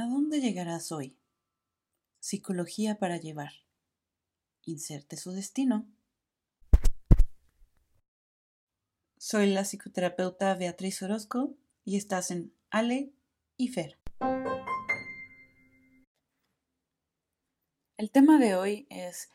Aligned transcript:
¿A 0.00 0.06
dónde 0.06 0.40
llegarás 0.40 0.92
hoy? 0.92 1.18
Psicología 2.20 3.00
para 3.00 3.16
llevar. 3.16 3.50
Inserte 4.62 5.16
su 5.16 5.32
destino. 5.32 5.88
Soy 9.16 9.48
la 9.48 9.64
psicoterapeuta 9.64 10.54
Beatriz 10.54 11.02
Orozco 11.02 11.56
y 11.84 11.96
estás 11.96 12.30
en 12.30 12.54
Ale 12.70 13.12
y 13.56 13.70
Fer. 13.70 13.98
El 17.96 18.12
tema 18.12 18.38
de 18.38 18.54
hoy 18.54 18.86
es 18.90 19.30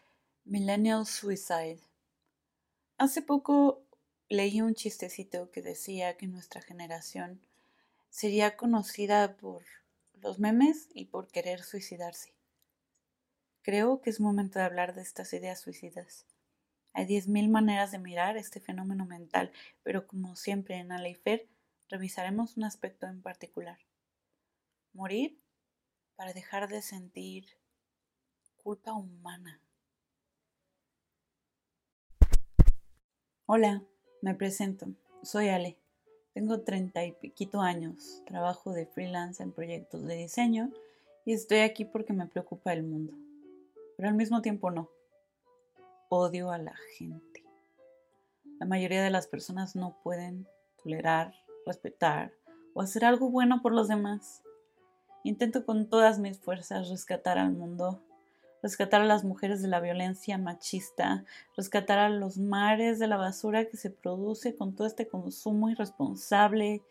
Millennial 0.46 1.06
Suicide. 1.06 1.82
Hace 2.98 3.22
poco 3.22 3.84
leí 4.30 4.62
un 4.62 4.76
chistecito 4.76 5.52
que 5.52 5.62
decía 5.62 6.16
que 6.16 6.28
nuestra 6.28 6.62
generación 6.62 7.42
sería 8.10 8.56
conocida 8.56 9.36
por 9.36 9.66
los 10.24 10.40
memes 10.40 10.90
y 10.94 11.06
por 11.06 11.28
querer 11.28 11.62
suicidarse. 11.62 12.34
Creo 13.62 14.02
que 14.02 14.10
es 14.10 14.20
momento 14.20 14.58
de 14.58 14.66
hablar 14.66 14.96
de 14.96 15.02
estas 15.02 15.34
ideas 15.34 15.60
suicidas. 15.60 16.26
Hay 16.94 17.06
diez 17.06 17.28
mil 17.28 17.50
maneras 17.50 17.92
de 17.92 18.00
mirar 18.00 18.38
este 18.38 18.60
fenómeno 18.60 19.06
mental, 19.06 19.52
pero 19.84 20.08
como 20.08 20.36
siempre 20.36 20.78
en 20.78 20.92
Aleifer 20.92 21.50
revisaremos 21.90 22.56
un 22.56 22.64
aspecto 22.64 23.06
en 23.08 23.22
particular. 23.22 23.80
Morir 24.94 25.42
para 26.16 26.34
dejar 26.34 26.70
de 26.70 26.82
sentir 26.82 27.46
culpa 28.56 28.94
humana. 28.94 29.62
Hola, 33.46 33.84
me 34.22 34.36
presento. 34.36 34.96
Soy 35.22 35.50
Ale. 35.50 35.83
Tengo 36.34 36.62
treinta 36.62 37.06
y 37.06 37.12
piquito 37.12 37.62
años, 37.62 38.24
trabajo 38.26 38.74
de 38.74 38.88
freelance 38.88 39.44
en 39.44 39.52
proyectos 39.52 40.04
de 40.04 40.16
diseño 40.16 40.72
y 41.26 41.34
estoy 41.34 41.60
aquí 41.60 41.86
porque 41.86 42.12
me 42.12 42.26
preocupa 42.26 42.74
el 42.74 42.82
mundo. 42.82 43.14
Pero 43.96 44.10
al 44.10 44.16
mismo 44.16 44.42
tiempo 44.42 44.72
no. 44.72 44.90
Odio 46.10 46.50
a 46.50 46.58
la 46.58 46.76
gente. 46.98 47.44
La 48.60 48.66
mayoría 48.66 49.04
de 49.04 49.12
las 49.12 49.28
personas 49.28 49.76
no 49.76 49.96
pueden 50.04 50.48
tolerar, 50.82 51.36
respetar 51.68 52.34
o 52.74 52.82
hacer 52.82 53.06
algo 53.06 53.30
bueno 53.30 53.62
por 53.62 53.74
los 53.74 53.88
demás. 53.88 54.42
Intento 55.24 55.66
con 55.66 55.88
todas 55.88 56.18
mis 56.18 56.40
fuerzas 56.40 56.90
rescatar 56.90 57.38
al 57.38 57.52
mundo 57.52 58.02
rescatar 58.64 59.02
a 59.02 59.06
las 59.06 59.26
mujeres 59.26 59.62
de 59.62 59.68
la 59.68 59.82
violencia 59.82 60.38
machista, 60.38 61.26
rescatar 61.56 62.00
a 62.00 62.10
los 62.10 62.38
mares 62.38 62.98
de 62.98 63.08
la 63.08 63.18
basura 63.18 63.66
que 63.66 63.76
se 63.76 63.90
produce 63.90 64.56
con 64.56 64.74
todo 64.74 64.88
este 64.88 65.08
consumo 65.08 65.70
irresponsable, 65.70 66.82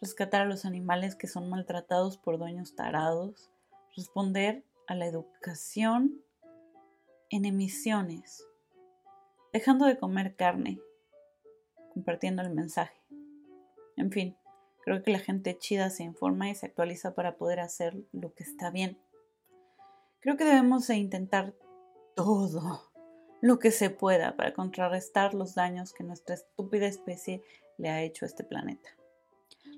rescatar 0.00 0.42
a 0.42 0.46
los 0.46 0.64
animales 0.64 1.16
que 1.16 1.26
son 1.26 1.50
maltratados 1.50 2.16
por 2.16 2.38
dueños 2.38 2.76
tarados, 2.76 3.50
responder 3.96 4.62
a 4.86 4.94
la 4.94 5.06
educación 5.06 6.22
en 7.28 7.44
emisiones, 7.44 8.46
dejando 9.52 9.86
de 9.86 9.98
comer 9.98 10.36
carne, 10.36 10.78
compartiendo 11.92 12.42
el 12.42 12.54
mensaje. 12.54 13.02
En 13.96 14.12
fin, 14.12 14.36
creo 14.84 15.02
que 15.02 15.10
la 15.10 15.18
gente 15.18 15.58
chida 15.58 15.90
se 15.90 16.04
informa 16.04 16.50
y 16.50 16.54
se 16.54 16.66
actualiza 16.66 17.16
para 17.16 17.36
poder 17.36 17.58
hacer 17.58 17.96
lo 18.12 18.32
que 18.32 18.44
está 18.44 18.70
bien 18.70 18.96
Creo 20.20 20.36
que 20.36 20.44
debemos 20.44 20.88
intentar 20.90 21.54
todo 22.14 22.90
lo 23.40 23.58
que 23.58 23.70
se 23.70 23.90
pueda 23.90 24.36
para 24.36 24.52
contrarrestar 24.52 25.34
los 25.34 25.54
daños 25.54 25.92
que 25.92 26.04
nuestra 26.04 26.34
estúpida 26.34 26.86
especie 26.86 27.42
le 27.78 27.90
ha 27.90 28.02
hecho 28.02 28.24
a 28.24 28.28
este 28.28 28.44
planeta. 28.44 28.88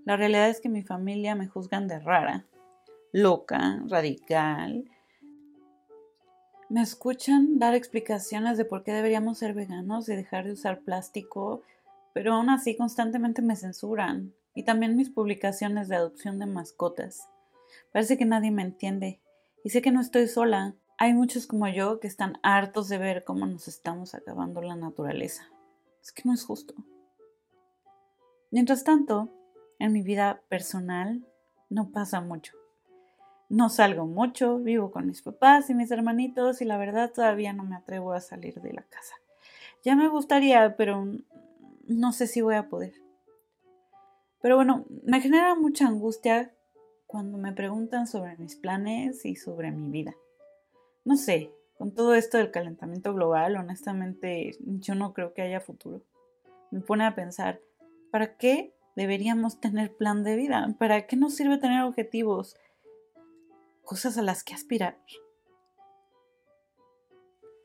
La 0.05 0.17
realidad 0.17 0.49
es 0.49 0.61
que 0.61 0.69
mi 0.69 0.83
familia 0.83 1.35
me 1.35 1.49
juzgan 1.49 1.89
de 1.89 1.99
rara, 1.99 2.47
loca, 3.13 3.83
radical. 3.89 4.91
Me 6.69 6.81
escuchan 6.81 7.59
dar 7.59 7.75
explicaciones 7.75 8.57
de 8.57 8.65
por 8.65 8.85
qué 8.85 8.93
deberíamos 8.93 9.39
ser 9.39 9.55
veganos 9.55 10.09
y 10.09 10.17
dejar 10.17 10.45
de 10.45 10.53
usar 10.53 10.81
plástico, 10.81 11.63
pero 12.15 12.35
aún 12.35 12.49
así 12.49 12.77
constantemente 12.77 13.43
me 13.43 13.57
censuran. 13.57 14.33
Y 14.55 14.63
también 14.63 14.97
mis 14.97 15.11
publicaciones 15.11 15.89
de 15.89 15.97
adopción 15.97 16.39
de 16.39 16.47
mascotas. 16.47 17.29
Parece 17.93 18.17
que 18.17 18.25
nadie 18.25 18.51
me 18.51 18.63
entiende 18.63 19.21
y 19.69 19.71
sé 19.71 19.83
que 19.83 19.91
no 19.91 20.01
estoy 20.01 20.29
sola. 20.29 20.77
Hay 20.97 21.13
muchos 21.13 21.47
como 21.47 21.69
yo 21.69 22.01
que 22.01 22.07
están 22.07 22.39
hartos 22.43 22.89
de 22.89 22.97
ver 22.97 23.25
cómo 23.25 23.45
nos 23.45 23.69
estamos 23.69 24.15
acabando 24.15 24.63
la 24.63 24.77
naturaleza. 24.77 25.43
Es 26.01 26.11
que 26.11 26.23
no 26.25 26.33
es 26.33 26.43
justo. 26.43 26.73
Mientras 28.51 28.83
tanto, 28.83 29.29
en 29.79 29.93
mi 29.93 30.01
vida 30.01 30.41
personal 30.49 31.23
no 31.69 31.91
pasa 31.91 32.23
mucho. 32.23 32.55
No 33.51 33.69
salgo 33.69 34.07
mucho, 34.07 34.59
vivo 34.59 34.91
con 34.91 35.07
mis 35.07 35.21
papás 35.21 35.69
y 35.69 35.75
mis 35.75 35.91
hermanitos 35.91 36.63
y 36.63 36.65
la 36.65 36.79
verdad 36.79 37.13
todavía 37.13 37.53
no 37.53 37.65
me 37.65 37.77
atrevo 37.77 38.15
a 38.15 38.23
salir 38.23 38.63
de 38.63 38.73
la 38.73 38.85
casa. 38.85 39.17
Ya 39.85 39.95
me 39.97 40.09
gustaría, 40.09 40.79
pero 40.79 41.05
no 41.87 42.13
sé 42.13 42.27
si 42.27 42.41
voy 42.41 42.55
a 42.55 42.71
poder. 42.71 42.95
Pero 44.41 44.57
bueno, 44.57 44.87
me 45.05 45.21
genera 45.21 45.55
mucha 45.55 45.87
angustia 45.87 46.55
cuando 47.09 47.39
me 47.39 47.55
preguntan 47.55 48.07
sobre 48.07 48.37
mis 48.37 48.55
planes 48.55 49.25
y 49.25 49.35
sobre 49.35 49.73
mi 49.73 49.91
vida. 49.91 50.15
No 51.07 51.17
sé, 51.17 51.51
con 51.79 51.95
todo 51.95 52.15
esto 52.15 52.37
del 52.37 52.51
calentamiento 52.51 53.15
global, 53.15 53.57
honestamente 53.57 54.59
yo 54.61 54.95
no 54.95 55.15
creo 55.15 55.33
que 55.33 55.41
haya 55.41 55.61
futuro. 55.61 56.03
Me 56.71 56.81
pone 56.81 57.07
a 57.07 57.15
pensar, 57.15 57.61
¿para 58.13 58.37
qué 58.37 58.75
deberíamos 58.95 59.59
tener 59.59 59.97
plan 59.97 60.23
de 60.23 60.37
vida? 60.37 60.77
¿Para 60.79 61.07
qué 61.07 61.17
nos 61.17 61.35
sirve 61.35 61.57
tener 61.57 61.83
objetivos? 61.83 62.57
Cosas 63.85 64.19
a 64.19 64.23
las 64.23 64.45
que 64.45 64.53
aspirar. 64.53 64.99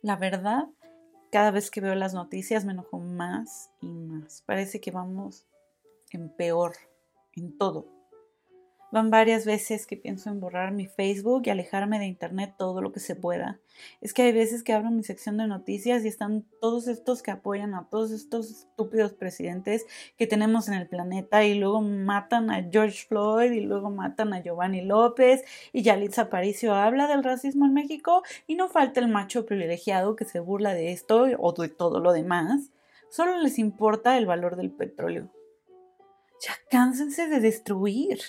La 0.02 0.16
verdad, 0.16 0.70
cada 1.34 1.52
vez 1.52 1.70
que 1.70 1.82
veo 1.82 1.96
las 1.96 2.14
noticias 2.14 2.64
me 2.64 2.72
enojo 2.72 2.98
más 2.98 3.72
y 3.82 3.88
más. 3.88 4.42
Parece 4.44 4.80
que 4.80 4.92
vamos 4.92 5.46
en 6.12 6.30
peor, 6.30 6.76
en 7.34 7.58
todo. 7.58 8.03
Van 8.94 9.10
varias 9.10 9.44
veces 9.44 9.88
que 9.88 9.98
pienso 9.98 10.30
en 10.30 10.40
borrar 10.40 10.72
mi 10.72 10.86
Facebook 10.86 11.42
y 11.46 11.50
alejarme 11.50 11.98
de 11.98 12.06
Internet 12.06 12.54
todo 12.60 12.80
lo 12.80 12.92
que 12.92 13.00
se 13.00 13.16
pueda. 13.16 13.60
Es 14.02 14.14
que 14.14 14.22
hay 14.22 14.32
veces 14.32 14.62
que 14.62 14.72
abro 14.72 14.92
mi 14.92 15.02
sección 15.02 15.36
de 15.38 15.48
noticias 15.48 16.06
y 16.06 16.10
están 16.10 16.46
todos 16.62 16.88
estos 16.88 17.24
que 17.24 17.32
apoyan 17.32 17.74
a 17.74 17.90
todos 17.90 18.12
estos 18.12 18.52
estúpidos 18.52 19.14
presidentes 19.14 19.88
que 20.16 20.28
tenemos 20.28 20.68
en 20.68 20.76
el 20.76 20.88
planeta 20.88 21.44
y 21.44 21.56
luego 21.56 21.82
matan 21.82 22.52
a 22.52 22.70
George 22.72 23.08
Floyd 23.08 23.52
y 23.54 23.62
luego 23.62 23.90
matan 23.90 24.32
a 24.32 24.44
Giovanni 24.44 24.84
López 24.84 25.44
y 25.72 25.82
Yalitza 25.82 26.22
Aparicio 26.22 26.76
habla 26.76 27.08
del 27.08 27.24
racismo 27.24 27.66
en 27.66 27.74
México 27.74 28.22
y 28.46 28.54
no 28.54 28.70
falta 28.70 29.00
el 29.00 29.08
macho 29.08 29.48
privilegiado 29.48 30.16
que 30.16 30.26
se 30.26 30.40
burla 30.40 30.76
de 30.76 30.92
esto 30.92 31.26
o 31.40 31.52
de 31.54 31.70
todo 31.70 32.00
lo 32.00 32.14
demás. 32.14 32.70
Solo 33.10 33.40
les 33.40 33.58
importa 33.58 34.20
el 34.20 34.28
valor 34.28 34.56
del 34.56 34.70
petróleo. 34.70 35.32
Ya 36.40 36.54
cánsense 36.70 37.28
de 37.28 37.40
destruir. 37.40 38.20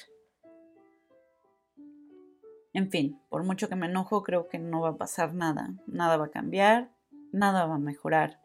En 2.75 2.91
fin, 2.91 3.21
por 3.29 3.45
mucho 3.45 3.69
que 3.69 3.77
me 3.77 3.87
enojo, 3.87 4.25
creo 4.25 4.49
que 4.49 4.59
no 4.59 4.81
va 4.81 4.91
a 4.91 4.97
pasar 4.97 5.33
nada. 5.33 5.73
Nada 5.87 6.17
va 6.17 6.27
a 6.27 6.31
cambiar, 6.31 6.91
nada 7.33 7.67
va 7.67 7.77
a 7.77 7.79
mejorar. 7.79 8.41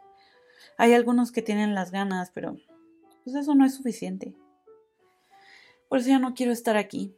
Hay 0.77 0.93
algunos 0.93 1.31
que 1.31 1.41
tienen 1.41 1.73
las 1.73 1.91
ganas, 1.91 2.29
pero 2.31 2.55
pues 3.23 3.35
eso 3.35 3.55
no 3.55 3.65
es 3.65 3.73
suficiente. 3.73 4.35
Por 5.89 5.97
eso 5.97 6.09
ya 6.09 6.19
no 6.19 6.35
quiero 6.35 6.51
estar 6.51 6.77
aquí. 6.77 7.15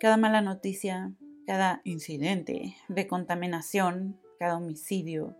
Cada 0.00 0.16
mala 0.16 0.40
noticia, 0.40 1.12
cada 1.46 1.82
incidente 1.84 2.76
de 2.88 3.06
contaminación, 3.06 4.20
cada 4.40 4.56
homicidio, 4.56 5.36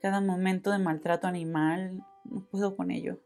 cada 0.00 0.20
momento 0.20 0.70
de 0.70 0.78
maltrato 0.78 1.26
animal, 1.26 2.04
no 2.24 2.44
puedo 2.44 2.76
con 2.76 2.92
ello. 2.92 3.20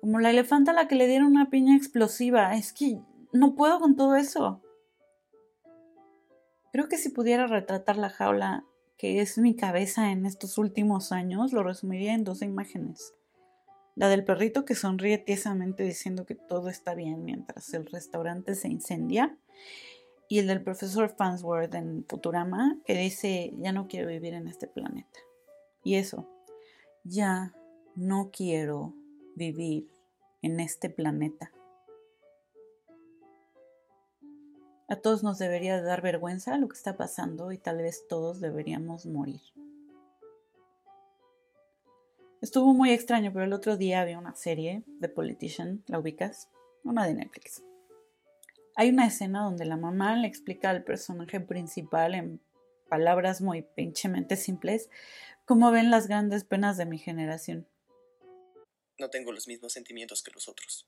Como 0.00 0.20
la 0.20 0.30
elefanta 0.30 0.70
a 0.70 0.74
la 0.74 0.88
que 0.88 0.94
le 0.94 1.06
dieron 1.06 1.28
una 1.28 1.50
piña 1.50 1.76
explosiva, 1.76 2.56
es 2.56 2.72
que 2.72 2.98
no 3.32 3.54
puedo 3.54 3.78
con 3.78 3.94
todo 3.94 4.16
eso. 4.16 4.61
Creo 6.72 6.88
que 6.88 6.96
si 6.96 7.10
pudiera 7.10 7.46
retratar 7.46 7.98
la 7.98 8.08
jaula 8.08 8.64
que 8.96 9.20
es 9.20 9.36
mi 9.36 9.54
cabeza 9.54 10.10
en 10.10 10.24
estos 10.24 10.56
últimos 10.56 11.12
años, 11.12 11.52
lo 11.52 11.62
resumiría 11.62 12.14
en 12.14 12.24
dos 12.24 12.40
imágenes. 12.40 13.14
La 13.94 14.08
del 14.08 14.24
perrito 14.24 14.64
que 14.64 14.74
sonríe 14.74 15.18
tiesamente 15.18 15.82
diciendo 15.82 16.24
que 16.24 16.34
todo 16.34 16.70
está 16.70 16.94
bien 16.94 17.24
mientras 17.24 17.74
el 17.74 17.84
restaurante 17.86 18.54
se 18.54 18.68
incendia. 18.68 19.36
Y 20.28 20.38
el 20.38 20.46
del 20.46 20.62
profesor 20.62 21.14
Fansworth 21.14 21.74
en 21.74 22.06
Futurama 22.08 22.78
que 22.86 22.96
dice, 22.96 23.52
ya 23.58 23.72
no 23.72 23.86
quiero 23.86 24.08
vivir 24.08 24.32
en 24.32 24.48
este 24.48 24.66
planeta. 24.66 25.18
Y 25.84 25.96
eso, 25.96 26.26
ya 27.04 27.52
no 27.96 28.30
quiero 28.32 28.94
vivir 29.36 29.90
en 30.40 30.58
este 30.58 30.88
planeta. 30.88 31.52
A 34.92 34.96
todos 34.96 35.22
nos 35.22 35.38
debería 35.38 35.80
dar 35.80 36.02
vergüenza 36.02 36.58
lo 36.58 36.68
que 36.68 36.76
está 36.76 36.98
pasando 36.98 37.50
y 37.50 37.56
tal 37.56 37.78
vez 37.78 38.06
todos 38.08 38.42
deberíamos 38.42 39.06
morir. 39.06 39.40
Estuvo 42.42 42.74
muy 42.74 42.90
extraño, 42.90 43.32
pero 43.32 43.46
el 43.46 43.54
otro 43.54 43.78
día 43.78 44.02
había 44.02 44.18
una 44.18 44.34
serie 44.34 44.82
de 44.86 45.08
Politician, 45.08 45.82
¿la 45.86 45.98
ubicas? 45.98 46.50
Una 46.84 47.06
de 47.06 47.14
Netflix. 47.14 47.62
Hay 48.76 48.90
una 48.90 49.06
escena 49.06 49.44
donde 49.44 49.64
la 49.64 49.78
mamá 49.78 50.14
le 50.16 50.28
explica 50.28 50.68
al 50.68 50.84
personaje 50.84 51.40
principal 51.40 52.14
en 52.14 52.42
palabras 52.90 53.40
muy 53.40 53.62
pinchemente 53.62 54.36
simples 54.36 54.90
cómo 55.46 55.70
ven 55.70 55.90
las 55.90 56.06
grandes 56.06 56.44
penas 56.44 56.76
de 56.76 56.84
mi 56.84 56.98
generación. 56.98 57.66
No 58.98 59.08
tengo 59.08 59.32
los 59.32 59.48
mismos 59.48 59.72
sentimientos 59.72 60.22
que 60.22 60.32
los 60.32 60.50
otros. 60.50 60.86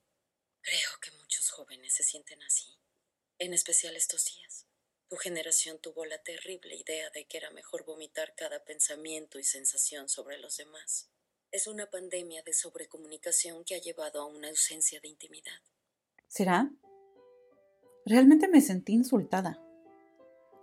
Creo 0.61 0.91
que 1.01 1.11
muchos 1.13 1.51
jóvenes 1.51 1.95
se 1.95 2.03
sienten 2.03 2.43
así, 2.43 2.75
en 3.39 3.53
especial 3.53 3.97
estos 3.97 4.25
días. 4.25 4.67
Tu 5.09 5.17
generación 5.17 5.79
tuvo 5.81 6.05
la 6.05 6.23
terrible 6.23 6.75
idea 6.77 7.11
de 7.11 7.27
que 7.27 7.37
era 7.39 7.51
mejor 7.51 7.85
vomitar 7.85 8.35
cada 8.37 8.65
pensamiento 8.65 9.39
y 9.39 9.45
sensación 9.45 10.09
sobre 10.09 10.39
los 10.39 10.57
demás. 10.57 11.11
Es 11.51 11.67
una 11.67 11.91
pandemia 11.91 12.43
de 12.43 12.53
sobrecomunicación 12.53 13.65
que 13.65 13.75
ha 13.75 13.81
llevado 13.81 14.21
a 14.21 14.27
una 14.27 14.49
ausencia 14.49 15.01
de 15.01 15.09
intimidad. 15.09 15.61
¿Será? 16.27 16.71
Realmente 18.07 18.49
me 18.49 18.61
sentí 18.61 18.93
insultada, 18.93 19.63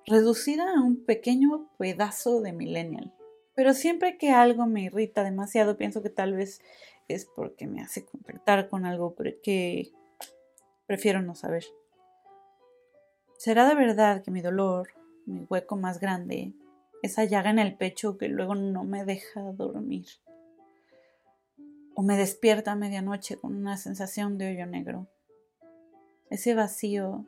reducida 0.06 0.70
a 0.72 0.82
un 0.82 1.06
pequeño 1.06 1.72
pedazo 1.78 2.42
de 2.42 2.52
millennial. 2.52 3.14
Pero 3.54 3.74
siempre 3.74 4.18
que 4.18 4.32
algo 4.32 4.66
me 4.66 4.84
irrita 4.84 5.24
demasiado, 5.24 5.78
pienso 5.78 6.02
que 6.02 6.10
tal 6.10 6.34
vez 6.34 6.62
es 7.08 7.26
porque 7.26 7.68
me 7.68 7.82
hace 7.82 8.06
contactar 8.06 8.70
con 8.70 8.86
algo 8.86 9.16
que 9.44 9.92
prefiero 10.88 11.22
no 11.22 11.36
saber. 11.36 11.66
¿Será 13.44 13.68
de 13.68 13.74
verdad 13.74 14.22
que 14.22 14.30
mi 14.30 14.40
dolor, 14.42 14.90
mi 15.26 15.48
hueco 15.50 15.76
más 15.76 16.00
grande, 16.00 16.54
esa 17.02 17.24
llaga 17.24 17.50
en 17.50 17.58
el 17.58 17.76
pecho 17.76 18.16
que 18.16 18.28
luego 18.28 18.54
no 18.54 18.84
me 18.84 19.04
deja 19.04 19.42
dormir? 19.54 20.06
¿O 21.96 22.04
me 22.04 22.18
despierta 22.18 22.74
a 22.74 22.76
medianoche 22.76 23.38
con 23.38 23.56
una 23.56 23.78
sensación 23.78 24.38
de 24.38 24.52
hoyo 24.52 24.68
negro? 24.68 25.08
Ese 26.30 26.54
vacío 26.54 27.26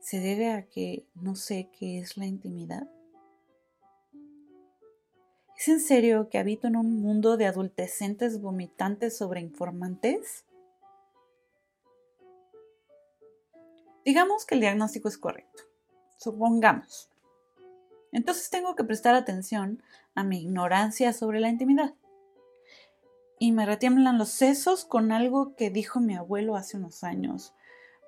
se 0.00 0.20
debe 0.20 0.52
a 0.52 0.66
que 0.66 1.06
no 1.14 1.34
sé 1.34 1.70
qué 1.78 1.98
es 1.98 2.18
la 2.18 2.26
intimidad. 2.26 2.86
¿Es 5.56 5.66
en 5.66 5.80
serio 5.80 6.28
que 6.28 6.36
habito 6.36 6.66
en 6.66 6.76
un 6.76 7.00
mundo 7.00 7.38
de 7.38 7.46
adultecentes 7.46 8.38
vomitantes 8.38 9.16
sobre 9.16 9.40
Digamos 14.04 14.44
que 14.44 14.56
el 14.56 14.60
diagnóstico 14.60 15.08
es 15.08 15.18
correcto. 15.18 15.62
Supongamos. 16.18 17.10
Entonces 18.10 18.50
tengo 18.50 18.74
que 18.74 18.84
prestar 18.84 19.14
atención 19.14 19.82
a 20.14 20.24
mi 20.24 20.42
ignorancia 20.42 21.12
sobre 21.12 21.40
la 21.40 21.48
intimidad. 21.48 21.94
Y 23.38 23.52
me 23.52 23.66
retiemblan 23.66 24.18
los 24.18 24.28
sesos 24.28 24.84
con 24.84 25.12
algo 25.12 25.56
que 25.56 25.70
dijo 25.70 26.00
mi 26.00 26.14
abuelo 26.14 26.56
hace 26.56 26.76
unos 26.76 27.02
años. 27.02 27.54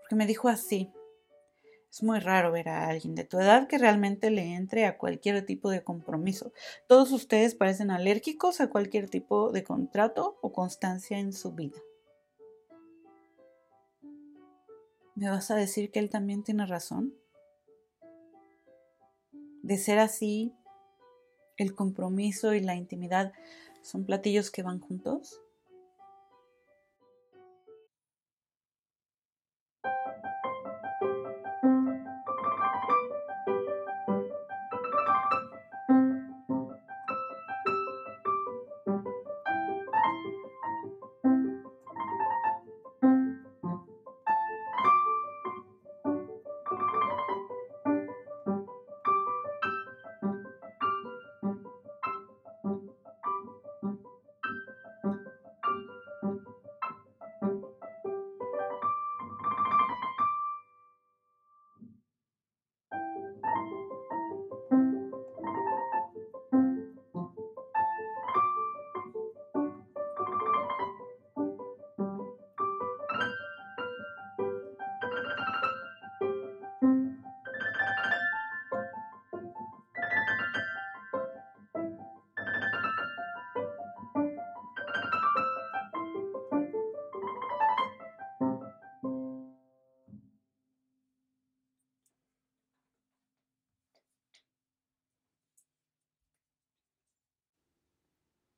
Porque 0.00 0.14
me 0.14 0.26
dijo 0.26 0.48
así. 0.48 0.92
Es 1.90 2.02
muy 2.02 2.18
raro 2.18 2.50
ver 2.50 2.68
a 2.68 2.88
alguien 2.88 3.14
de 3.14 3.24
tu 3.24 3.38
edad 3.38 3.68
que 3.68 3.78
realmente 3.78 4.30
le 4.30 4.54
entre 4.54 4.84
a 4.84 4.98
cualquier 4.98 5.46
tipo 5.46 5.70
de 5.70 5.84
compromiso. 5.84 6.52
Todos 6.88 7.12
ustedes 7.12 7.54
parecen 7.54 7.92
alérgicos 7.92 8.60
a 8.60 8.68
cualquier 8.68 9.08
tipo 9.08 9.52
de 9.52 9.62
contrato 9.62 10.38
o 10.42 10.52
constancia 10.52 11.18
en 11.18 11.32
su 11.32 11.52
vida. 11.52 11.78
¿Me 15.16 15.30
vas 15.30 15.50
a 15.52 15.54
decir 15.54 15.92
que 15.92 16.00
él 16.00 16.10
también 16.10 16.42
tiene 16.42 16.66
razón? 16.66 17.14
De 19.62 19.78
ser 19.78 20.00
así, 20.00 20.52
el 21.56 21.74
compromiso 21.74 22.52
y 22.52 22.60
la 22.60 22.74
intimidad 22.74 23.32
son 23.82 24.04
platillos 24.04 24.50
que 24.50 24.64
van 24.64 24.80
juntos. 24.80 25.40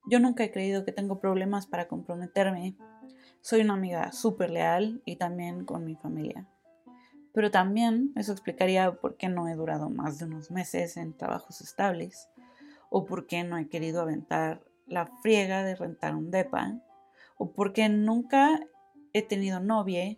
Yo 0.06 0.20
nunca 0.20 0.44
he 0.44 0.52
creído 0.52 0.84
que 0.84 0.92
tengo 0.92 1.18
problemas 1.18 1.66
para 1.66 1.88
comprometerme. 1.88 2.76
Soy 3.40 3.60
una 3.60 3.74
amiga 3.74 4.12
súper 4.12 4.50
leal 4.50 5.02
y 5.04 5.16
también 5.16 5.64
con 5.64 5.84
mi 5.84 5.96
familia. 5.96 6.46
Pero 7.32 7.50
también 7.50 8.12
eso 8.16 8.32
explicaría 8.32 8.92
por 8.92 9.16
qué 9.16 9.28
no 9.28 9.48
he 9.48 9.54
durado 9.54 9.90
más 9.90 10.18
de 10.18 10.26
unos 10.26 10.50
meses 10.50 10.96
en 10.96 11.16
trabajos 11.16 11.60
estables 11.60 12.28
o 12.88 13.04
por 13.04 13.26
qué 13.26 13.44
no 13.44 13.58
he 13.58 13.68
querido 13.68 14.00
aventar 14.00 14.62
la 14.86 15.06
friega 15.22 15.64
de 15.64 15.74
rentar 15.74 16.14
un 16.14 16.30
depa 16.30 16.80
o 17.36 17.50
por 17.52 17.72
qué 17.72 17.88
nunca 17.88 18.60
he 19.12 19.22
tenido 19.22 19.60
novia. 19.60 20.16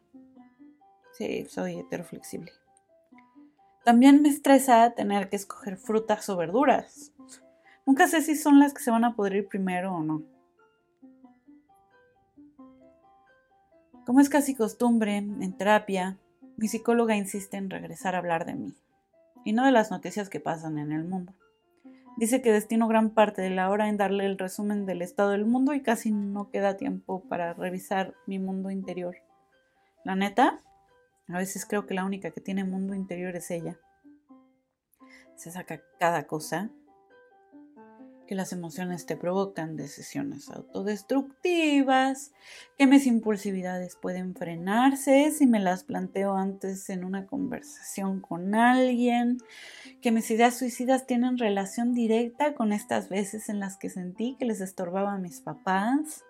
Sí, 1.13 1.47
soy 1.47 1.79
heteroflexible. 1.79 2.53
También 3.85 4.21
me 4.21 4.29
estresa 4.29 4.93
tener 4.95 5.31
que 5.31 5.37
escoger 5.37 5.79
frutas 5.79 6.29
o 6.29 6.37
verduras. 6.37 7.13
Nunca 7.89 8.07
sé 8.07 8.21
si 8.21 8.37
son 8.37 8.59
las 8.59 8.75
que 8.75 8.83
se 8.83 8.91
van 8.91 9.07
a 9.07 9.17
poder 9.17 9.35
ir 9.35 9.49
primero 9.49 9.95
o 9.95 10.03
no. 10.03 10.23
Como 14.05 14.21
es 14.21 14.29
casi 14.29 14.55
costumbre, 14.55 15.17
en 15.17 15.57
terapia, 15.57 16.19
mi 16.59 16.69
psicóloga 16.69 17.17
insiste 17.17 17.57
en 17.57 17.71
regresar 17.71 18.15
a 18.15 18.19
hablar 18.19 18.45
de 18.45 18.57
mí, 18.57 18.75
y 19.43 19.55
no 19.55 19.65
de 19.65 19.73
las 19.73 19.91
noticias 19.91 20.29
que 20.29 20.39
pasan 20.39 20.77
en 20.77 20.93
el 20.93 21.05
mundo. 21.05 21.33
Dice 22.19 22.43
que 22.43 22.53
destino 22.53 22.89
gran 22.89 23.09
parte 23.09 23.41
de 23.41 23.49
la 23.49 23.71
hora 23.71 23.89
en 23.89 23.97
darle 23.97 24.27
el 24.27 24.37
resumen 24.37 24.85
del 24.85 25.01
estado 25.01 25.31
del 25.31 25.47
mundo 25.47 25.73
y 25.73 25.81
casi 25.81 26.11
no 26.11 26.51
queda 26.51 26.77
tiempo 26.77 27.23
para 27.27 27.55
revisar 27.55 28.15
mi 28.27 28.39
mundo 28.39 28.71
interior. 28.71 29.17
La 30.05 30.15
neta, 30.15 30.61
a 31.27 31.39
veces 31.39 31.65
creo 31.65 31.87
que 31.87 31.95
la 31.95 32.05
única 32.05 32.33
que 32.33 32.43
tiene 32.43 32.65
mundo 32.65 32.95
interior 32.95 33.35
es 33.35 33.51
ella. 33.51 33.79
Se 35.37 35.51
saca 35.51 35.81
cada 35.99 36.27
cosa 36.27 36.71
que 38.29 38.35
las 38.35 38.53
emociones 38.53 39.07
te 39.07 39.17
provocan 39.17 39.77
decisiones 39.77 40.51
autodestructivas, 40.51 42.33
que 42.77 42.87
mis 42.87 43.07
impulsividades 43.07 43.97
pueden 43.97 44.35
frenarse 44.35 45.31
si 45.31 45.47
me 45.47 45.59
las 45.59 45.83
planteo 45.83 46.37
antes 46.37 46.91
en 46.91 47.05
una 47.05 47.27
conversación 47.27 48.21
con 48.21 48.55
alguien, 48.55 49.39
que 50.03 50.13
mis 50.13 50.31
ideas 50.31 50.59
suicidas 50.59 51.07
tienen 51.07 51.39
relación 51.39 51.95
directa 51.95 52.55
con 52.55 52.73
estas 52.73 53.09
veces 53.09 53.49
en 53.49 53.61
las 53.61 53.79
que 53.79 53.89
sentí 53.89 54.37
que 54.39 54.45
les 54.45 54.61
estorbaba 54.61 55.15
a 55.15 55.19
mis 55.19 55.41
papás. 55.41 56.23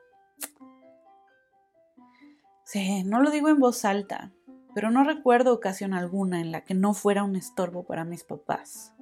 Sí, 2.63 3.03
no 3.03 3.21
lo 3.21 3.33
digo 3.33 3.49
en 3.49 3.59
voz 3.59 3.85
alta, 3.85 4.31
pero 4.73 4.93
no 4.93 5.03
recuerdo 5.03 5.53
ocasión 5.53 5.95
alguna 5.95 6.41
en 6.41 6.53
la 6.53 6.61
que 6.61 6.75
no 6.75 6.95
fuera 6.95 7.25
un 7.25 7.35
estorbo 7.35 7.83
para 7.83 8.05
mis 8.05 8.23
papás. 8.23 8.95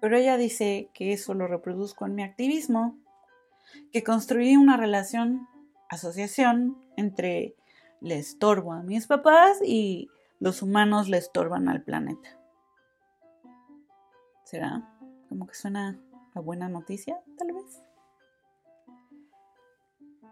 Pero 0.00 0.16
ella 0.16 0.36
dice 0.36 0.90
que 0.94 1.12
eso 1.12 1.34
lo 1.34 1.46
reproduzco 1.46 2.06
en 2.06 2.14
mi 2.14 2.22
activismo, 2.22 2.98
que 3.92 4.02
construí 4.02 4.56
una 4.56 4.76
relación, 4.76 5.46
asociación 5.88 6.78
entre 6.96 7.54
le 8.00 8.18
estorbo 8.18 8.72
a 8.72 8.82
mis 8.82 9.06
papás 9.06 9.58
y 9.62 10.08
los 10.38 10.62
humanos 10.62 11.08
le 11.08 11.18
estorban 11.18 11.68
al 11.68 11.82
planeta. 11.82 12.38
¿Será? 14.44 14.88
Como 15.28 15.46
que 15.46 15.54
suena 15.54 16.00
a 16.34 16.40
buena 16.40 16.68
noticia, 16.68 17.20
tal 17.36 17.52
vez. 17.52 17.82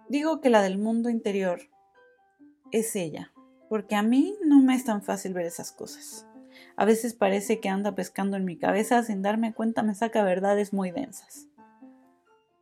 Digo 0.09 0.41
que 0.41 0.49
la 0.49 0.63
del 0.63 0.79
mundo 0.79 1.11
interior 1.11 1.61
es 2.73 2.97
ella, 2.97 3.33
porque 3.69 3.95
a 3.95 4.03
mí 4.03 4.37
no 4.45 4.61
me 4.63 4.75
es 4.75 4.85
tan 4.85 5.03
fácil 5.03 5.35
ver 5.35 5.47
esas 5.47 5.71
cosas. 5.73 6.27
A 6.77 6.85
veces 6.85 7.15
parece 7.15 7.61
que 7.61 7.69
anda 7.69 7.95
pescando 7.95 8.37
en 8.37 8.45
mi 8.45 8.57
cabeza 8.57 9.03
sin 9.03 9.23
darme 9.23 9.53
cuenta 9.53 9.83
me 9.83 9.95
saca 9.95 10.23
verdades 10.23 10.73
muy 10.73 10.91
densas. 10.91 11.49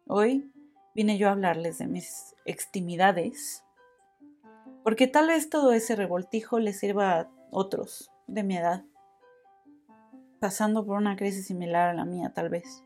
Hoy 0.06 0.50
vine 0.94 1.18
yo 1.18 1.28
a 1.28 1.32
hablarles 1.32 1.78
de 1.78 1.86
mis 1.86 2.34
extimidades, 2.44 3.64
porque 4.82 5.06
tal 5.06 5.28
vez 5.28 5.50
todo 5.50 5.72
ese 5.72 5.96
revoltijo 5.96 6.58
le 6.58 6.72
sirva 6.72 7.20
a 7.20 7.30
otros 7.50 8.10
de 8.26 8.42
mi 8.42 8.56
edad, 8.56 8.84
pasando 10.40 10.86
por 10.86 10.96
una 10.96 11.16
crisis 11.16 11.46
similar 11.46 11.90
a 11.90 11.94
la 11.94 12.04
mía 12.04 12.32
tal 12.34 12.48
vez. 12.48 12.82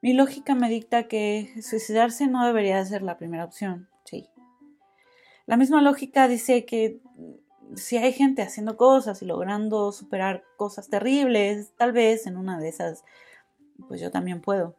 Mi 0.00 0.12
lógica 0.12 0.54
me 0.54 0.68
dicta 0.68 1.08
que 1.08 1.54
suicidarse 1.62 2.26
no 2.26 2.46
debería 2.46 2.84
ser 2.84 3.02
la 3.02 3.16
primera 3.16 3.44
opción, 3.44 3.88
sí. 4.04 4.28
La 5.46 5.56
misma 5.56 5.80
lógica 5.80 6.28
dice 6.28 6.66
que 6.66 7.00
si 7.74 7.96
hay 7.96 8.12
gente 8.12 8.42
haciendo 8.42 8.76
cosas 8.76 9.22
y 9.22 9.26
logrando 9.26 9.92
superar 9.92 10.44
cosas 10.56 10.88
terribles, 10.88 11.72
tal 11.76 11.92
vez 11.92 12.26
en 12.26 12.36
una 12.36 12.58
de 12.58 12.68
esas, 12.68 13.04
pues 13.88 14.00
yo 14.00 14.10
también 14.10 14.40
puedo. 14.40 14.76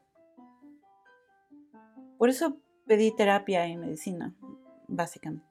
Por 2.18 2.30
eso 2.30 2.58
pedí 2.86 3.16
terapia 3.16 3.68
y 3.68 3.78
medicina, 3.78 4.34
básicamente. 4.88 5.46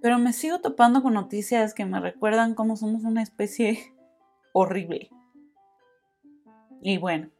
Pero 0.00 0.18
me 0.18 0.32
sigo 0.32 0.60
topando 0.60 1.02
con 1.02 1.14
noticias 1.14 1.74
que 1.74 1.84
me 1.84 2.00
recuerdan 2.00 2.54
cómo 2.54 2.76
somos 2.76 3.04
una 3.04 3.22
especie 3.22 3.92
horrible. 4.52 5.10
Y 6.80 6.98
bueno, 6.98 7.30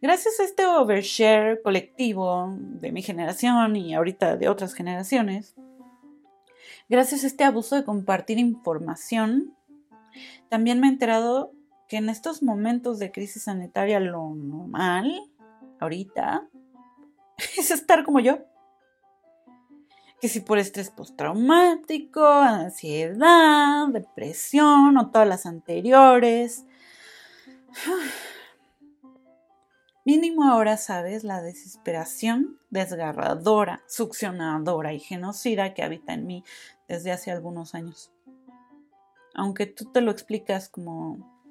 gracias 0.00 0.40
a 0.40 0.44
este 0.44 0.64
overshare 0.64 1.60
colectivo 1.62 2.54
de 2.58 2.90
mi 2.90 3.02
generación 3.02 3.76
y 3.76 3.94
ahorita 3.94 4.36
de 4.36 4.48
otras 4.48 4.72
generaciones, 4.72 5.54
gracias 6.88 7.24
a 7.24 7.26
este 7.26 7.44
abuso 7.44 7.76
de 7.76 7.84
compartir 7.84 8.38
información, 8.38 9.54
también 10.48 10.80
me 10.80 10.86
he 10.86 10.90
enterado 10.90 11.52
que 11.88 11.98
en 11.98 12.08
estos 12.08 12.42
momentos 12.42 12.98
de 12.98 13.12
crisis 13.12 13.44
sanitaria 13.44 14.00
lo 14.00 14.34
normal, 14.34 15.12
ahorita, 15.78 16.48
es 17.58 17.70
estar 17.70 18.04
como 18.04 18.20
yo 18.20 18.38
que 20.20 20.28
si 20.28 20.40
por 20.40 20.58
estrés 20.58 20.90
postraumático, 20.90 22.24
ansiedad, 22.24 23.86
depresión 23.88 24.96
o 24.96 25.10
todas 25.10 25.28
las 25.28 25.46
anteriores. 25.46 26.64
Mínimo 30.06 30.44
ahora 30.44 30.76
sabes 30.76 31.24
la 31.24 31.42
desesperación 31.42 32.60
desgarradora, 32.70 33.82
succionadora 33.88 34.92
y 34.92 35.00
genocida 35.00 35.74
que 35.74 35.82
habita 35.82 36.14
en 36.14 36.28
mí 36.28 36.44
desde 36.86 37.10
hace 37.10 37.32
algunos 37.32 37.74
años. 37.74 38.12
Aunque 39.34 39.66
tú 39.66 39.86
te 39.86 40.00
lo 40.00 40.12
explicas 40.12 40.68
como 40.68 41.44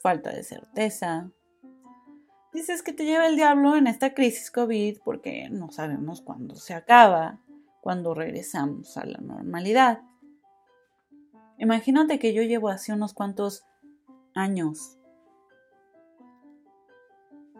falta 0.00 0.30
de 0.30 0.42
certeza, 0.44 1.30
dices 2.54 2.82
que 2.82 2.94
te 2.94 3.04
lleva 3.04 3.26
el 3.26 3.36
diablo 3.36 3.76
en 3.76 3.86
esta 3.86 4.14
crisis 4.14 4.50
COVID 4.50 5.00
porque 5.04 5.50
no 5.50 5.70
sabemos 5.70 6.22
cuándo 6.22 6.54
se 6.54 6.72
acaba 6.72 7.38
cuando 7.82 8.14
regresamos 8.14 8.96
a 8.96 9.04
la 9.04 9.18
normalidad. 9.18 10.00
Imagínate 11.58 12.18
que 12.18 12.32
yo 12.32 12.40
llevo 12.44 12.70
así 12.70 12.92
unos 12.92 13.12
cuantos 13.12 13.66
años. 14.34 14.96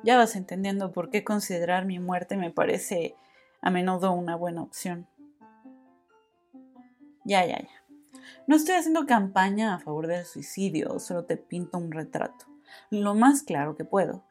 Ya 0.03 0.17
vas 0.17 0.37
entendiendo 0.37 0.93
por 0.93 1.11
qué 1.11 1.25
considerar 1.25 1.85
mi 1.85 1.99
muerte 1.99 2.37
me 2.37 2.51
parece 2.51 3.17
a 3.61 3.71
menudo 3.71 4.13
una 4.13 4.37
buena 4.37 4.63
opción. 4.63 5.07
Ya, 7.25 7.45
ya, 7.45 7.59
ya. 7.59 7.69
No 8.47 8.57
estoy 8.57 8.75
haciendo 8.75 9.07
campaña 9.07 9.75
a 9.75 9.79
favor 9.79 10.07
del 10.07 10.25
suicidio, 10.25 10.99
solo 10.99 11.25
te 11.25 11.37
pinto 11.37 11.79
un 11.79 11.93
retrato, 11.93 12.47
lo 12.91 13.15
más 13.15 13.43
claro 13.43 13.77
que 13.77 13.85
puedo, 13.85 14.25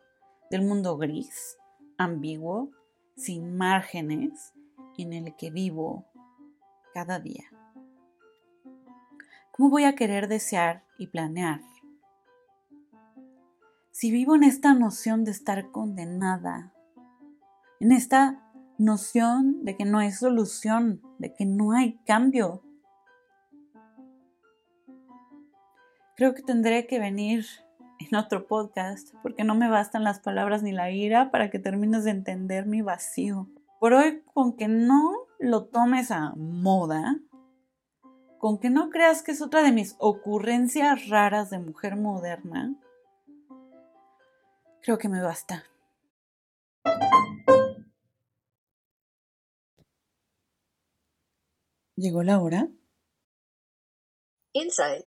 del 0.50 0.64
mundo 0.64 0.98
gris, 0.98 1.58
ambiguo, 1.98 2.72
sin 3.16 3.56
márgenes, 3.56 4.54
en 4.98 5.14
el 5.14 5.36
que 5.36 5.52
vivo 5.52 6.06
cada 6.94 7.20
día. 7.20 7.46
¿Cómo 9.52 9.70
voy 9.70 9.86
a 9.86 9.96
querer 9.96 10.28
desear 10.28 10.84
y 10.98 11.08
planear? 11.08 11.62
Si 13.92 14.12
vivo 14.12 14.36
en 14.36 14.44
esta 14.44 14.74
noción 14.74 15.24
de 15.26 15.32
estar 15.32 15.72
condenada, 15.72 16.74
en 17.80 17.92
esta 17.92 18.44
noción 18.78 19.66
de 19.66 19.76
que 19.76 19.86
no 19.86 19.98
hay 19.98 20.12
solución, 20.12 21.02
de 21.18 21.34
que 21.34 21.46
no 21.46 21.72
hay 21.72 21.98
cambio, 22.06 22.64
creo 26.16 26.34
que 26.34 26.44
tendré 26.44 26.86
que 26.86 27.00
venir 27.00 27.46
en 28.00 28.16
otro 28.16 28.48
podcast 28.48 29.14
porque 29.22 29.44
no 29.44 29.56
me 29.56 29.70
bastan 29.70 30.04
las 30.04 30.20
palabras 30.20 30.64
ni 30.64 30.72
la 30.72 30.92
ira 30.92 31.32
para 31.32 31.50
que 31.50 31.60
termines 31.60 32.04
de 32.04 32.12
entender 32.12 32.66
mi 32.66 32.82
vacío. 32.82 33.50
Por 33.80 33.94
hoy, 33.94 34.22
con 34.34 34.56
que 34.56 34.68
no 34.68 35.14
lo 35.40 35.66
tomes 35.66 36.12
a 36.12 36.34
moda, 36.36 37.18
con 38.38 38.60
que 38.60 38.70
no 38.70 38.90
creas 38.90 39.24
que 39.24 39.32
es 39.32 39.42
otra 39.42 39.64
de 39.64 39.72
mis 39.72 39.96
ocurrencias 40.00 41.10
raras 41.10 41.50
de 41.50 41.60
mujer 41.60 41.96
moderna, 41.96 42.76
creo 44.90 44.98
que 44.98 45.08
me 45.08 45.22
basta. 45.22 45.66
¿Llegó 51.96 52.24
la 52.24 52.40
hora? 52.40 52.70
Inside. 54.54 55.06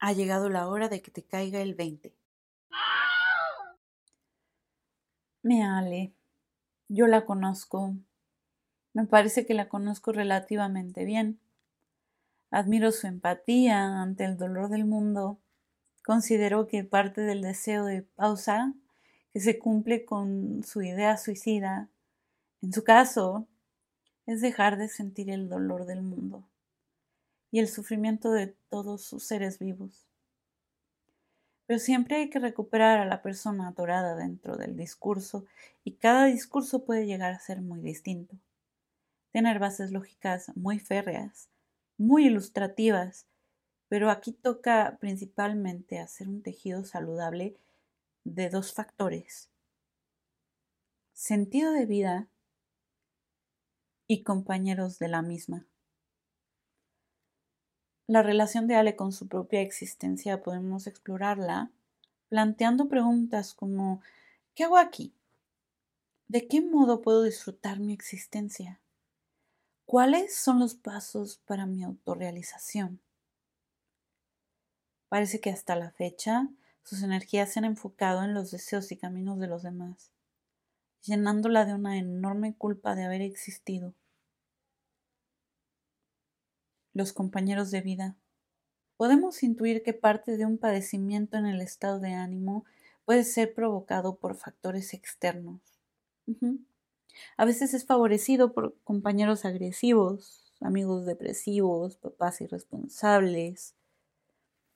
Ha 0.00 0.12
llegado 0.14 0.48
la 0.48 0.68
hora 0.68 0.88
de 0.88 1.02
que 1.02 1.10
te 1.10 1.22
caiga 1.22 1.60
el 1.60 1.74
20. 1.74 2.16
Me 5.42 5.62
ale. 5.62 6.14
Yo 6.88 7.08
la 7.08 7.26
conozco. 7.26 7.94
Me 8.94 9.04
parece 9.04 9.44
que 9.44 9.52
la 9.52 9.68
conozco 9.68 10.12
relativamente 10.12 11.04
bien. 11.04 11.40
Admiro 12.50 12.90
su 12.90 13.06
empatía 13.06 14.00
ante 14.00 14.24
el 14.24 14.38
dolor 14.38 14.70
del 14.70 14.86
mundo. 14.86 15.42
Considero 16.08 16.66
que 16.68 16.84
parte 16.84 17.20
del 17.20 17.42
deseo 17.42 17.84
de 17.84 18.00
pausa 18.00 18.72
que 19.34 19.40
se 19.40 19.58
cumple 19.58 20.06
con 20.06 20.64
su 20.64 20.80
idea 20.80 21.18
suicida, 21.18 21.90
en 22.62 22.72
su 22.72 22.82
caso, 22.82 23.46
es 24.24 24.40
dejar 24.40 24.78
de 24.78 24.88
sentir 24.88 25.28
el 25.28 25.50
dolor 25.50 25.84
del 25.84 26.00
mundo 26.00 26.48
y 27.50 27.58
el 27.58 27.68
sufrimiento 27.68 28.30
de 28.30 28.56
todos 28.70 29.02
sus 29.04 29.22
seres 29.22 29.58
vivos. 29.58 30.08
Pero 31.66 31.78
siempre 31.78 32.16
hay 32.16 32.30
que 32.30 32.38
recuperar 32.38 33.00
a 33.00 33.04
la 33.04 33.20
persona 33.20 33.68
atorada 33.68 34.16
dentro 34.16 34.56
del 34.56 34.78
discurso 34.78 35.44
y 35.84 35.96
cada 35.96 36.24
discurso 36.24 36.86
puede 36.86 37.04
llegar 37.04 37.34
a 37.34 37.38
ser 37.38 37.60
muy 37.60 37.82
distinto. 37.82 38.34
Tener 39.30 39.58
bases 39.58 39.92
lógicas 39.92 40.56
muy 40.56 40.78
férreas, 40.78 41.50
muy 41.98 42.28
ilustrativas, 42.28 43.27
pero 43.88 44.10
aquí 44.10 44.32
toca 44.32 44.98
principalmente 45.00 45.98
hacer 45.98 46.28
un 46.28 46.42
tejido 46.42 46.84
saludable 46.84 47.56
de 48.24 48.50
dos 48.50 48.72
factores. 48.72 49.48
Sentido 51.14 51.72
de 51.72 51.86
vida 51.86 52.28
y 54.06 54.22
compañeros 54.22 54.98
de 54.98 55.08
la 55.08 55.22
misma. 55.22 55.66
La 58.06 58.22
relación 58.22 58.66
de 58.66 58.74
Ale 58.74 58.96
con 58.96 59.12
su 59.12 59.28
propia 59.28 59.60
existencia 59.60 60.42
podemos 60.42 60.86
explorarla 60.86 61.70
planteando 62.28 62.88
preguntas 62.88 63.54
como 63.54 64.00
¿qué 64.54 64.64
hago 64.64 64.78
aquí? 64.78 65.12
¿De 66.26 66.46
qué 66.46 66.60
modo 66.60 67.00
puedo 67.02 67.22
disfrutar 67.22 67.80
mi 67.80 67.92
existencia? 67.92 68.80
¿Cuáles 69.86 70.36
son 70.36 70.58
los 70.58 70.74
pasos 70.74 71.40
para 71.46 71.66
mi 71.66 71.82
autorrealización? 71.82 73.00
Parece 75.08 75.40
que 75.40 75.50
hasta 75.50 75.76
la 75.76 75.90
fecha 75.90 76.48
sus 76.82 77.02
energías 77.02 77.52
se 77.52 77.58
han 77.58 77.64
enfocado 77.64 78.22
en 78.22 78.34
los 78.34 78.50
deseos 78.50 78.90
y 78.92 78.96
caminos 78.96 79.38
de 79.38 79.46
los 79.46 79.62
demás, 79.62 80.10
llenándola 81.02 81.64
de 81.64 81.74
una 81.74 81.98
enorme 81.98 82.54
culpa 82.54 82.94
de 82.94 83.04
haber 83.04 83.22
existido 83.22 83.94
los 86.98 87.12
compañeros 87.12 87.70
de 87.70 87.80
vida. 87.80 88.16
Podemos 88.96 89.42
intuir 89.44 89.82
que 89.84 89.94
parte 89.94 90.36
de 90.36 90.44
un 90.44 90.58
padecimiento 90.58 91.36
en 91.36 91.46
el 91.46 91.60
estado 91.60 92.00
de 92.00 92.12
ánimo 92.12 92.64
puede 93.04 93.22
ser 93.22 93.54
provocado 93.54 94.16
por 94.16 94.34
factores 94.34 94.92
externos. 94.92 95.60
A 97.36 97.44
veces 97.44 97.72
es 97.72 97.86
favorecido 97.86 98.52
por 98.52 98.76
compañeros 98.82 99.44
agresivos, 99.44 100.52
amigos 100.60 101.06
depresivos, 101.06 101.96
papás 101.96 102.40
irresponsables, 102.40 103.74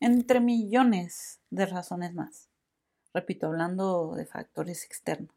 entre 0.03 0.41
millones 0.41 1.41
de 1.51 1.65
razones 1.65 2.13
más. 2.13 2.49
Repito, 3.15 3.47
hablando 3.47 4.15
de 4.17 4.27
factores 4.27 4.85
externos. 4.85 5.31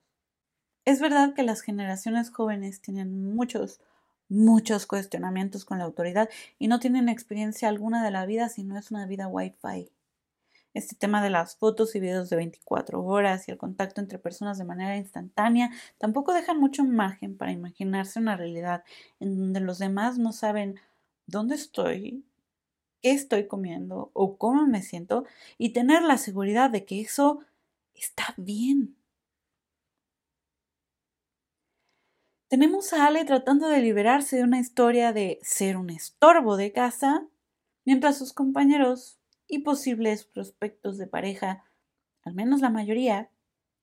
Es 0.85 0.99
verdad 0.99 1.35
que 1.35 1.43
las 1.43 1.61
generaciones 1.61 2.31
jóvenes 2.31 2.81
tienen 2.81 3.35
muchos 3.35 3.79
muchos 4.27 4.87
cuestionamientos 4.87 5.65
con 5.65 5.77
la 5.77 5.83
autoridad 5.83 6.29
y 6.57 6.67
no 6.67 6.79
tienen 6.79 7.09
experiencia 7.09 7.69
alguna 7.69 8.03
de 8.03 8.09
la 8.09 8.25
vida 8.25 8.49
si 8.49 8.63
no 8.63 8.75
es 8.75 8.89
una 8.89 9.05
vida 9.05 9.27
wifi. 9.27 9.91
Este 10.73 10.95
tema 10.95 11.23
de 11.23 11.29
las 11.29 11.55
fotos 11.57 11.95
y 11.95 11.99
videos 11.99 12.31
de 12.31 12.35
24 12.37 13.05
horas 13.05 13.47
y 13.47 13.51
el 13.51 13.59
contacto 13.59 14.01
entre 14.01 14.17
personas 14.17 14.57
de 14.57 14.65
manera 14.65 14.97
instantánea 14.97 15.69
tampoco 15.99 16.33
dejan 16.33 16.59
mucho 16.59 16.83
margen 16.83 17.37
para 17.37 17.51
imaginarse 17.51 18.19
una 18.19 18.35
realidad 18.35 18.83
en 19.19 19.37
donde 19.37 19.59
los 19.59 19.77
demás 19.77 20.17
no 20.17 20.31
saben 20.31 20.79
dónde 21.27 21.53
estoy, 21.53 22.25
estoy 23.11 23.47
comiendo 23.47 24.11
o 24.13 24.37
cómo 24.37 24.65
me 24.67 24.81
siento 24.81 25.25
y 25.57 25.69
tener 25.69 26.01
la 26.03 26.17
seguridad 26.17 26.69
de 26.69 26.85
que 26.85 27.01
eso 27.01 27.39
está 27.93 28.33
bien. 28.37 28.95
Tenemos 32.47 32.93
a 32.93 33.07
Ale 33.07 33.25
tratando 33.25 33.67
de 33.67 33.81
liberarse 33.81 34.37
de 34.37 34.43
una 34.43 34.59
historia 34.59 35.11
de 35.11 35.39
ser 35.41 35.77
un 35.77 35.89
estorbo 35.89 36.57
de 36.57 36.71
casa, 36.71 37.27
mientras 37.85 38.17
sus 38.17 38.33
compañeros 38.33 39.19
y 39.47 39.59
posibles 39.59 40.23
prospectos 40.25 40.97
de 40.97 41.07
pareja, 41.07 41.65
al 42.23 42.33
menos 42.33 42.61
la 42.61 42.69
mayoría, 42.69 43.29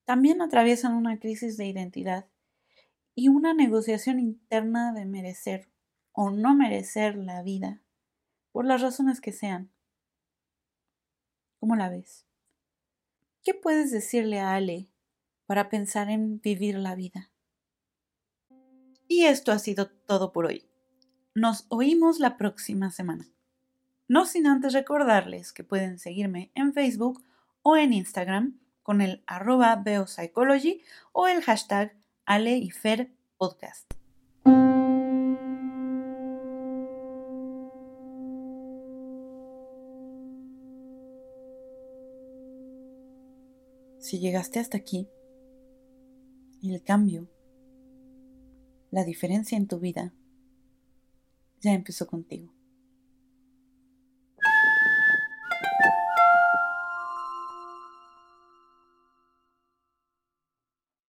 también 0.05 0.41
atraviesan 0.41 0.95
una 0.95 1.19
crisis 1.19 1.57
de 1.57 1.67
identidad 1.67 2.27
y 3.15 3.29
una 3.29 3.53
negociación 3.53 4.19
interna 4.19 4.93
de 4.93 5.05
merecer 5.05 5.69
o 6.13 6.31
no 6.31 6.55
merecer 6.55 7.17
la 7.17 7.43
vida, 7.43 7.82
por 8.53 8.65
las 8.65 8.81
razones 8.81 9.21
que 9.21 9.33
sean. 9.33 9.71
¿Cómo 11.59 11.77
la 11.77 11.89
ves? 11.89 12.27
¿Qué 13.43 13.55
puedes 13.55 13.91
decirle 13.91 14.41
a 14.41 14.55
Ale 14.55 14.89
para 15.47 15.69
pensar 15.69 16.11
en 16.11 16.41
vivir 16.41 16.77
la 16.77 16.95
vida? 16.95 17.31
Y 19.09 19.25
esto 19.25 19.53
ha 19.53 19.59
sido 19.59 19.91
todo 19.91 20.33
por 20.33 20.47
hoy. 20.47 20.69
Nos 21.35 21.67
oímos 21.69 22.21
la 22.21 22.37
próxima 22.37 22.91
semana. 22.91 23.27
No 24.09 24.27
sin 24.27 24.47
antes 24.47 24.73
recordarles 24.73 25.53
que 25.53 25.65
pueden 25.65 25.99
seguirme 25.99 26.51
en 26.55 26.73
Facebook 26.73 27.25
o 27.63 27.77
en 27.77 27.93
Instagram 27.93 28.59
con 28.83 29.01
el 29.01 29.23
arroba 29.27 29.77
beopsychology 29.77 30.83
o 31.13 31.29
el 31.29 31.43
hashtag 31.43 31.97
Ale 32.27 32.57
y 32.57 32.71
Fer 32.71 33.13
Podcast. 33.39 34.02
Si 44.13 44.19
llegaste 44.19 44.59
hasta 44.59 44.77
aquí, 44.77 45.09
el 46.63 46.83
cambio 46.83 47.31
la 48.91 49.05
diferencia 49.05 49.57
en 49.57 49.67
tu 49.67 49.79
vida 49.79 50.13
ya 51.63 51.73
empezó 51.73 52.07
contigo. 52.07 52.53